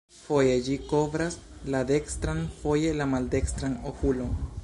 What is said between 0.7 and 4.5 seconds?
kovras la dekstran, foje la maldekstran okulon.